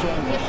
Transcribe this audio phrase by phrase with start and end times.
[0.00, 0.47] changes.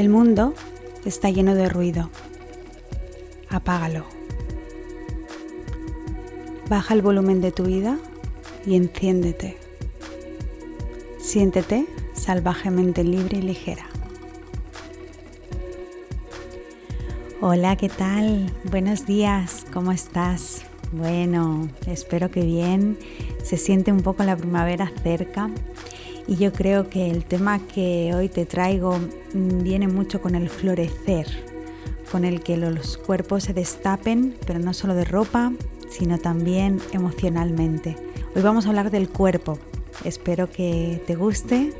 [0.00, 0.54] El mundo
[1.04, 2.08] está lleno de ruido.
[3.50, 4.06] Apágalo.
[6.70, 7.98] Baja el volumen de tu vida
[8.64, 9.58] y enciéndete.
[11.18, 13.84] Siéntete salvajemente libre y ligera.
[17.42, 18.50] Hola, ¿qué tal?
[18.70, 20.62] Buenos días, ¿cómo estás?
[20.92, 22.98] Bueno, espero que bien.
[23.44, 25.50] Se siente un poco la primavera cerca
[26.30, 28.96] y yo creo que el tema que hoy te traigo
[29.34, 31.26] mm, viene mucho con el florecer,
[32.12, 35.52] con el que los cuerpos se destapen, pero no solo de ropa,
[35.90, 37.96] sino también emocionalmente.
[38.36, 39.58] Hoy vamos a hablar del cuerpo.
[40.04, 41.72] Espero que te guste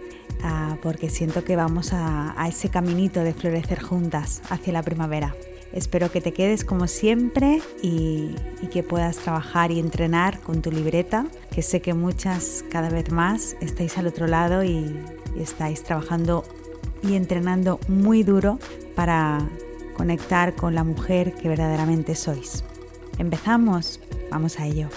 [0.43, 5.33] ah, porque siento que vamos a ese caminito de florecer juntas hacia la primavera.
[5.73, 8.35] Espero que te quedes como siempre y,
[8.73, 13.57] que puedas trabajar y entrenar con tu libreta, que sé que muchas cada vez más
[13.61, 14.95] estáis al otro lado y
[15.37, 16.45] estáis trabajando
[17.03, 18.59] y entrenando muy duro
[18.95, 19.39] para
[19.97, 22.65] conectar con la mujer que verdaderamente sois.
[23.19, 24.01] ¿Empezamos?
[24.31, 24.89] Vamos a ello.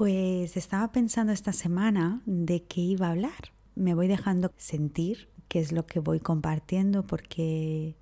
[0.00, 3.52] Pues estaba pensando esta semana de qué iba a hablar.
[3.74, 7.96] Me voy dejando sentir qué es lo que voy compartiendo porque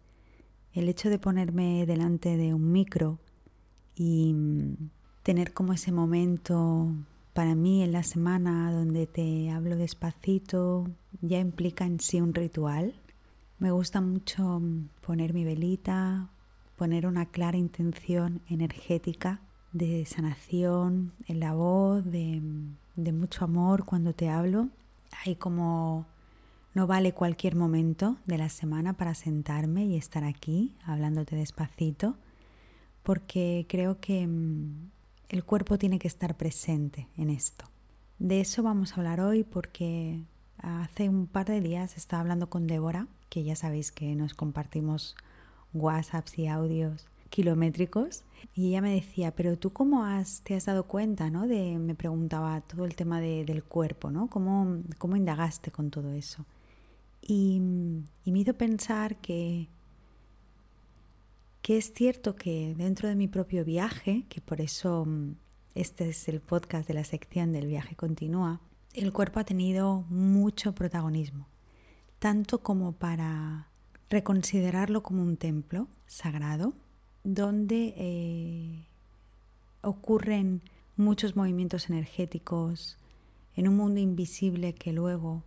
[0.75, 3.19] el hecho de ponerme delante de un micro
[3.97, 4.33] y
[5.25, 6.87] tener como ese momento
[7.33, 10.89] para mí en la semana donde te hablo despacito
[11.21, 12.95] ya implica en sí un ritual.
[13.59, 14.63] Me gusta mucho
[15.05, 16.31] poner mi velita,
[16.77, 19.41] poner una clara intención energética
[19.73, 22.41] de sanación en la voz, de,
[22.97, 24.69] mucho amor cuando te hablo.
[25.25, 26.07] Hay como
[26.75, 32.17] no vale cualquier momento de la semana para sentarme y estar aquí hablándote despacito,
[33.03, 34.91] porque creo que mm,
[35.29, 37.65] el cuerpo tiene que estar presente en esto.
[38.19, 40.23] De eso vamos a hablar hoy porque
[40.59, 45.17] hace un par de días estaba hablando con Débora, que ya sabéis que nos compartimos
[45.73, 48.25] WhatsApps y audios kilométricos.
[48.55, 51.47] Y ella me decía, pero tú cómo has, te has dado cuenta, ¿no?
[51.47, 54.29] De, me preguntaba todo el tema del cuerpo, ¿no?
[54.29, 56.45] ¿Cómo, ¿Cómo indagaste con todo eso?
[57.21, 57.61] Y,
[58.25, 59.69] y me hizo pensar que,
[61.63, 65.07] que es cierto que dentro de mi propio viaje, que por eso
[65.75, 68.61] este es el podcast de la sección del viaje continúa,
[68.95, 71.47] el cuerpo ha tenido mucho protagonismo,
[72.19, 73.69] tanto como para
[74.11, 76.75] reconsiderarlo como un templo sagrado,
[77.29, 78.87] donde eh,
[79.83, 80.63] ocurren
[80.97, 82.97] muchos movimientos energéticos
[83.55, 85.43] en un mundo invisible que luego,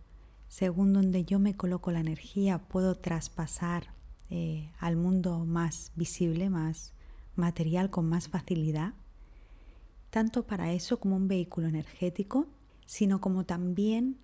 [0.46, 3.88] según donde yo me coloco la energía, puedo traspasar
[4.30, 6.92] eh, al mundo más visible, más
[7.34, 8.94] material, con más facilidad,
[10.10, 12.46] tanto para eso como un vehículo energético,
[12.86, 14.18] sino como también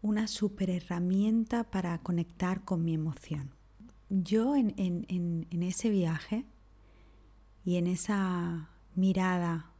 [0.00, 3.50] una super herramienta para conectar con mi emoción.
[4.08, 6.46] Yo en, en ese viaje
[7.64, 9.70] y en esa mirada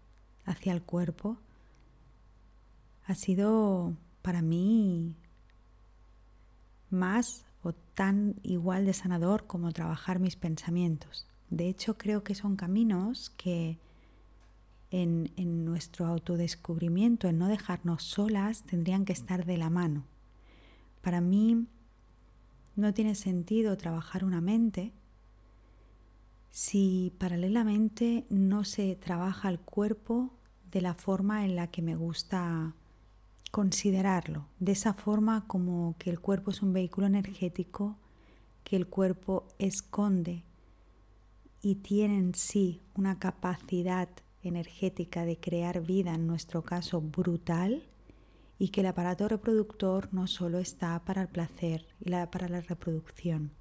[0.45, 1.39] hacia el cuerpo
[3.07, 5.17] ha sido para mí
[6.91, 11.27] más o tan igual de sanador como trabajar mis pensamientos.
[11.51, 13.79] De hecho, creo que son caminos que
[14.91, 20.05] en, en, nuestro autodescubrimiento, en no dejarnos solas, tendrían que estar de la mano.
[21.01, 21.67] Para mí
[22.77, 24.93] no tiene sentido trabajar una mente
[26.53, 30.31] si paralelamente no se trabaja el cuerpo
[30.71, 32.75] de la forma en la que me gusta
[33.51, 37.97] considerarlo, de esa forma como que el cuerpo es un vehículo energético,
[38.65, 40.45] que el cuerpo esconde
[41.63, 44.11] y tiene en sí una capacidad
[44.43, 47.83] energética de crear vida, en nuestro caso brutal,
[48.59, 53.53] y que el aparato reproductor no solo está para el placer y para la reproducción,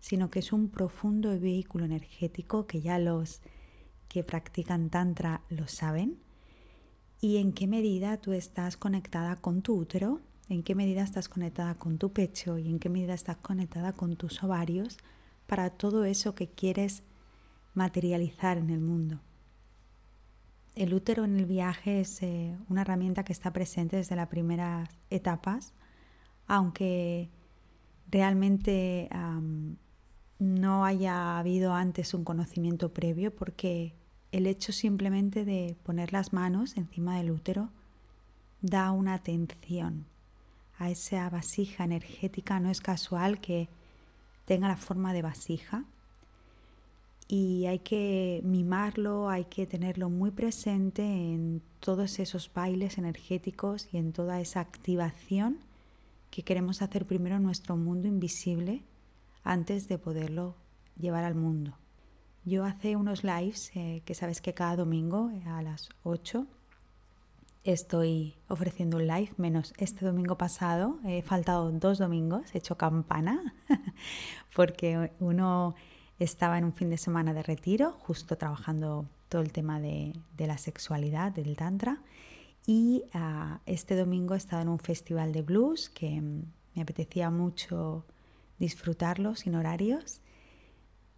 [0.00, 3.40] sino que es un profundo vehículo energético que ya los
[4.08, 6.18] que practican tantra lo saben.
[7.20, 11.74] Y en qué medida tú estás conectada con tu útero, en qué medida estás conectada
[11.74, 14.98] con tu pecho y en qué medida estás conectada con tus ovarios
[15.46, 17.02] para todo eso que quieres
[17.74, 19.20] materializar en el mundo.
[20.74, 24.88] El útero en el viaje es eh, una herramienta que está presente desde las primeras
[25.10, 25.74] etapas,
[26.46, 27.30] aunque
[28.10, 29.08] realmente
[30.38, 33.94] no haya habido antes un conocimiento previo, porque
[34.32, 37.70] el hecho simplemente de poner las manos encima del útero
[38.60, 40.06] da una atención
[40.78, 42.60] a esa vasija energética.
[42.60, 43.68] No es casual que
[44.44, 45.84] tenga la forma de vasija
[47.26, 53.98] y hay que mimarlo, hay que tenerlo muy presente en todos esos bailes energéticos y
[53.98, 55.58] en toda esa activación
[56.30, 58.82] que queremos hacer primero en nuestro mundo invisible
[59.48, 60.56] antes de poderlo
[60.98, 61.78] llevar al mundo.
[62.44, 66.46] Yo hace unos lives, eh, que sabes que cada domingo eh, a las 8
[67.64, 70.98] estoy ofreciendo un live, menos este domingo pasado.
[71.02, 73.54] He faltado dos domingos, he hecho campana,
[74.54, 75.74] porque uno
[76.18, 80.58] estaba en un fin de semana de retiro, justo trabajando todo el tema de, la
[80.58, 82.02] sexualidad, del tantra.
[82.66, 86.42] Y ah, este domingo he estado en un festival de blues que mm,
[86.74, 88.04] me apetecía mucho
[88.58, 90.20] disfrutarlo sin horarios.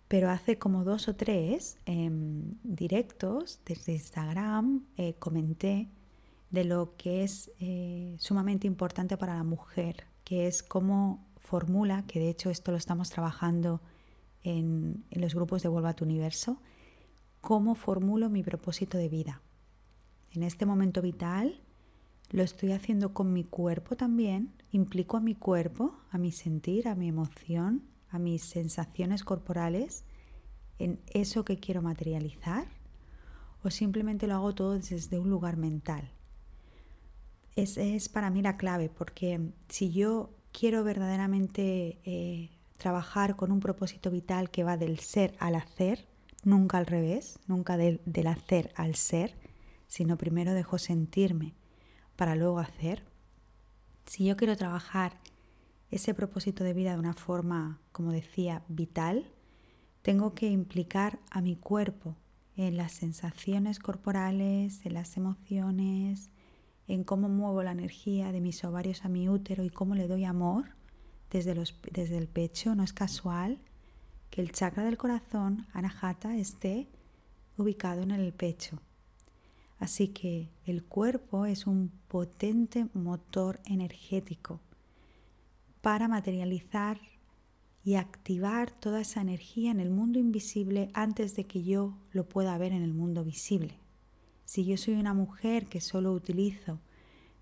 [0.09, 5.89] Pero hace como dos o tres em, directos desde Instagram eh, comenté
[6.51, 12.19] de lo que es eh, sumamente importante para la mujer, que es cómo formula, que
[12.19, 13.81] de hecho esto lo estamos trabajando
[14.43, 16.61] en, los grupos de Vuelva a tu Universo,
[17.41, 19.43] cómo formulo mi propósito de vida.
[20.33, 21.61] En este momento vital
[22.31, 26.95] lo estoy haciendo con mi cuerpo también, implico a mi cuerpo, a mi sentir, a
[26.95, 30.05] mi emoción, a mis sensaciones corporales
[30.79, 32.67] en eso que quiero materializar
[33.63, 36.11] o simplemente lo hago todo desde un lugar mental.
[37.57, 43.61] Esa es para mí la clave porque si yo quiero verdaderamente eh, trabajar con un
[43.61, 46.07] propósito vital que va del ser al hacer,
[46.45, 49.37] nunca al revés, nunca del, hacer al ser,
[49.89, 51.55] sino primero dejo sentirme
[52.21, 53.03] para luego hacer.
[54.05, 55.17] Si yo quiero trabajar
[55.91, 59.25] ese propósito de vida de una forma, como decía, vital,
[60.03, 62.17] tengo que implicar a mi cuerpo
[62.59, 66.29] en las sensaciones corporales, en las emociones,
[66.89, 70.25] en cómo muevo la energía de mis ovarios a mi útero y cómo le doy
[70.25, 70.75] amor
[71.31, 72.75] desde, los, desde el pecho.
[72.75, 73.63] No es casual
[74.29, 76.91] que el chakra del corazón, Anahata, esté
[77.57, 78.79] ubicado en el pecho.
[79.81, 84.61] Así que el cuerpo es un potente motor energético
[85.81, 87.01] para materializar
[87.83, 92.59] y activar toda esa energía en el mundo invisible antes de que yo lo pueda
[92.59, 93.79] ver en el mundo visible.
[94.45, 96.79] Si yo soy una mujer que solo utilizo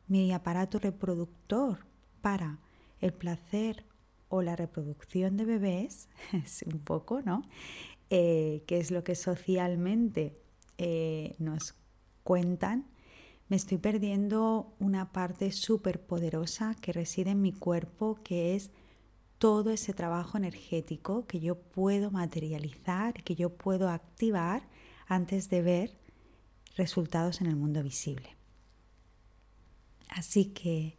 [0.06, 1.80] mi aparato reproductor
[2.20, 2.60] para
[3.00, 3.84] el placer
[4.28, 7.42] o la reproducción de bebés, es un poco, ¿no?
[8.10, 10.38] Eh, que es lo que socialmente
[10.78, 11.74] eh, nos
[12.28, 12.84] cuentan,
[13.48, 18.70] me estoy perdiendo una parte súper poderosa que reside en mi cuerpo, que es
[19.38, 24.68] todo ese trabajo energético que yo puedo materializar, que yo puedo activar
[25.06, 25.96] antes de ver
[26.76, 28.36] resultados en el mundo visible.
[30.10, 30.98] Así que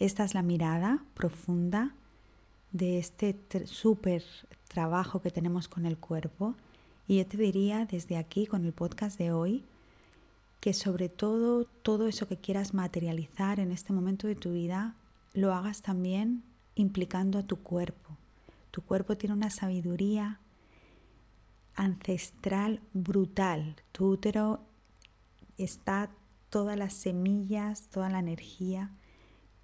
[0.00, 1.94] esta es la mirada profunda
[2.72, 4.24] de este súper
[4.66, 6.56] trabajo que tenemos con el cuerpo.
[7.06, 9.64] Y yo te diría desde aquí, con el podcast de hoy,
[10.60, 14.96] que sobre todo todo eso que quieras materializar en este momento de tu vida,
[15.32, 16.42] lo hagas también
[16.74, 18.16] implicando a tu cuerpo.
[18.70, 20.40] Tu cuerpo tiene una sabiduría
[21.74, 23.76] ancestral brutal.
[23.92, 24.60] Tu útero
[25.56, 26.10] está
[26.50, 28.90] todas las semillas, toda la energía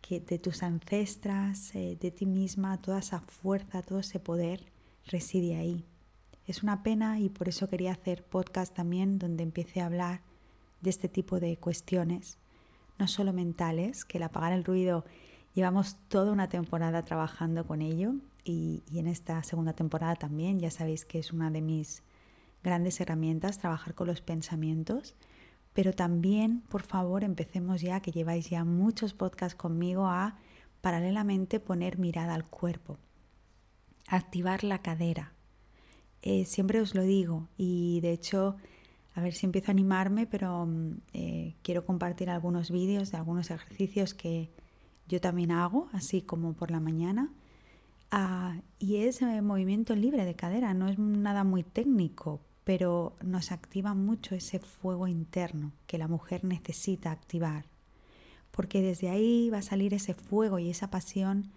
[0.00, 4.66] que de tus ancestras, eh, de ti misma, toda esa fuerza, todo ese poder
[5.06, 5.84] reside ahí.
[6.46, 10.20] Es una pena y por eso quería hacer podcast también donde empiece a hablar
[10.84, 12.38] de este tipo de cuestiones,
[12.96, 15.04] no solo mentales, que el apagar el ruido
[15.54, 18.14] llevamos toda una temporada trabajando con ello
[18.44, 22.04] y, en esta segunda temporada también, ya sabéis que es una de mis
[22.62, 25.16] grandes herramientas, trabajar con los pensamientos
[25.74, 30.38] pero también, por favor, empecemos ya, que lleváis ya muchos podcasts conmigo, a
[30.80, 32.96] paralelamente poner mirada al cuerpo,
[34.06, 35.32] activar la cadera.
[36.22, 38.56] Eh, siempre os lo digo y de hecho,
[39.14, 43.50] a ver si empiezo a animarme, pero mm, eh, quiero compartir algunos vídeos de algunos
[43.50, 44.50] ejercicios que
[45.08, 47.32] yo también hago, así como por la mañana.
[48.10, 53.52] Ah, y es eh, movimiento libre de cadera, no es nada muy técnico, pero nos
[53.52, 57.66] activa mucho ese fuego interno que la mujer necesita activar,
[58.50, 61.50] porque desde ahí va a salir ese fuego y esa pasión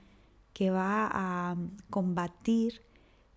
[0.53, 1.55] que va a
[1.89, 2.81] combatir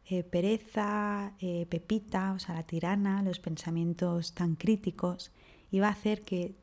[0.07, 5.33] eh, pereza, eh, pepita, o sea, la tirana, los pensamientos tan críticos,
[5.71, 6.57] y va a hacer que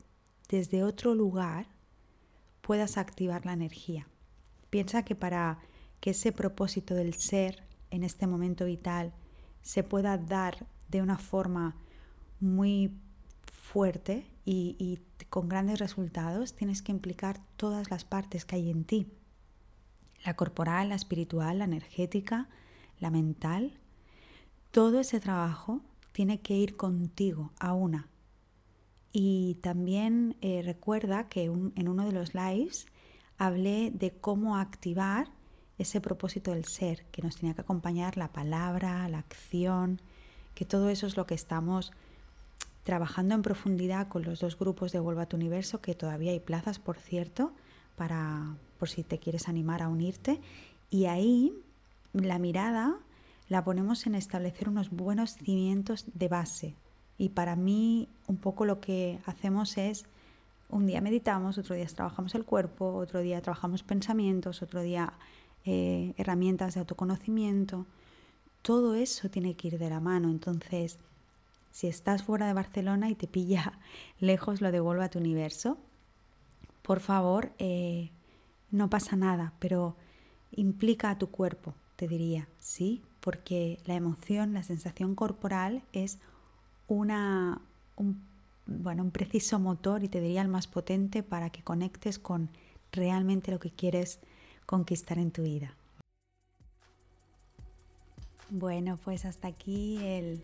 [0.48, 1.66] desde otro lugar
[2.60, 4.06] puedas activar la energía.
[4.70, 5.60] Piensa que para
[6.00, 9.12] que ese propósito del ser en este momento vital
[9.62, 11.76] se pueda dar de una forma
[12.40, 12.92] muy
[13.50, 18.84] fuerte y, y, con grandes resultados, tienes que implicar todas las partes que hay en
[18.84, 19.12] ti.
[20.24, 22.48] La corporal, la espiritual, la energética,
[23.00, 23.78] la mental.
[24.70, 25.80] Todo ese trabajo
[26.12, 28.08] tiene que ir contigo a una.
[29.12, 32.86] Y también eh, recuerda que en uno de los lives
[33.38, 35.28] hablé de cómo activar
[35.78, 40.00] ese propósito del ser, que nos tenía que acompañar la palabra, la acción,
[40.54, 41.92] que todo eso es lo que estamos
[42.82, 46.40] trabajando en profundidad con los dos grupos de Vuelva a tu Universo, que todavía hay
[46.40, 47.52] plazas, por cierto,
[47.96, 50.40] para por si te quieres animar a unirte.
[50.90, 51.52] Y ahí
[52.12, 52.98] la mirada
[53.48, 56.74] la ponemos en establecer unos buenos cimientos de base.
[57.16, 60.04] Y para mí un poco lo que hacemos es,
[60.68, 65.14] un día meditamos, otro día trabajamos el cuerpo, otro día trabajamos pensamientos, otro día
[65.64, 67.86] eh, herramientas de autoconocimiento.
[68.62, 70.28] Todo eso tiene que ir de la mano.
[70.28, 70.98] Entonces,
[71.70, 73.78] si estás fuera de Barcelona y te pilla
[74.20, 75.78] lejos lo devuelvo a tu universo,
[76.82, 78.10] por favor, eh,
[78.70, 79.96] no pasa nada, pero
[80.52, 83.02] implica a tu cuerpo, te diría, ¿sí?
[83.18, 86.18] Porque la emoción, la sensación corporal es
[86.86, 87.60] una,
[87.96, 88.22] un,
[88.66, 92.50] bueno, un preciso motor y te diría el más potente para que conectes con
[92.92, 94.20] realmente lo que quieres
[94.64, 95.74] conquistar en tu vida.
[98.48, 100.40] Bueno, pues hasta aquí el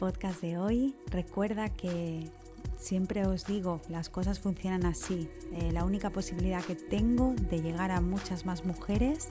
[0.00, 0.96] podcast de hoy.
[1.06, 2.28] Recuerda que
[2.76, 5.28] siempre os digo, las cosas funcionan así.
[5.52, 9.30] Eh, la única posibilidad que tengo de llegar a muchas más mujeres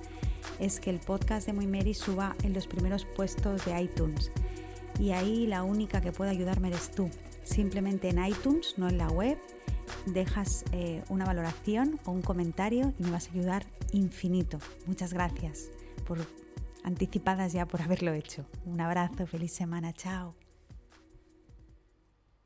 [0.60, 4.32] es que el podcast de Muy Mary suba en los primeros puestos de iTunes.
[5.00, 7.10] Y ahí la única que puede ayudarme eres tú.
[7.44, 9.38] Simplemente en iTunes, no en la web,
[10.06, 14.60] dejas eh, una valoración o un comentario y me vas a ayudar infinito.
[14.86, 15.70] Muchas gracias
[16.06, 16.20] por
[16.84, 18.46] anticipadas ya por haberlo hecho.
[18.66, 20.43] Un abrazo, feliz semana, chao.